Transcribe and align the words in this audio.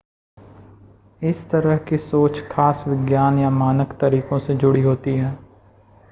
इस 1.21 1.43
तरह 1.49 1.77
की 1.77 1.97
सोच 1.97 2.39
खास 2.51 2.83
विज्ञान 2.87 3.39
या 3.39 3.49
मानक 3.49 3.91
तरीकों 4.01 4.39
से 4.39 4.55
जुड़ी 4.55 4.81
होती 4.81 5.15
है 5.15 5.37